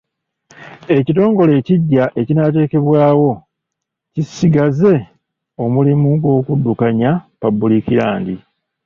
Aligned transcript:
Ekitongole 0.97 1.51
ekiggya 1.59 2.05
ekinaateekebwawo 2.19 3.31
kisigaze 4.13 4.93
omulimu 5.63 6.09
gw'okuddukanya 6.21 7.11
public 7.41 7.85
land. 7.97 8.27